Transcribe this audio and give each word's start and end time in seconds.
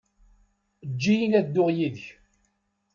Eǧǧ-iyi 0.85 1.27
ad 1.39 1.43
dduɣ 1.47 1.69
yid-k. 1.77 2.03